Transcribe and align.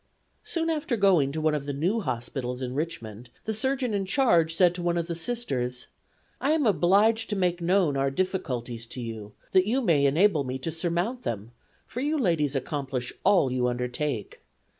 Soon 0.43 0.71
after 0.71 0.97
going 0.97 1.31
to 1.31 1.39
one 1.39 1.53
of 1.53 1.67
the 1.67 1.73
new 1.73 1.99
hospitals 1.99 2.63
in 2.63 2.73
Richmond 2.73 3.29
the 3.45 3.53
surgeon 3.53 3.93
in 3.93 4.05
charge 4.07 4.55
said 4.55 4.73
to 4.73 4.81
one 4.81 4.97
of 4.97 5.05
the 5.05 5.13
Sisters: 5.13 5.89
"I 6.39 6.53
am 6.53 6.65
obliged 6.65 7.29
to 7.29 7.35
make 7.35 7.61
known 7.61 7.95
our 7.95 8.09
difficulties 8.09 8.87
to 8.87 8.99
you 8.99 9.33
that 9.51 9.67
you 9.67 9.79
may 9.79 10.07
enable 10.07 10.43
me 10.43 10.57
to 10.57 10.71
surmount 10.71 11.21
them, 11.21 11.51
for 11.85 11.99
you 12.01 12.17
ladies 12.17 12.55
accomplish 12.55 13.13
all 13.23 13.51
you 13.51 13.67
undertake. 13.67 14.41